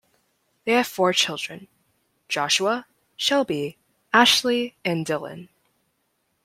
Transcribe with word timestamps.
They 0.65 0.71
have 0.71 0.87
four 0.87 1.13
children: 1.13 1.67
Joshua, 2.27 2.87
Shelby, 3.17 3.77
Ashley, 4.11 4.75
and 4.83 5.05
Dylan. 5.05 5.49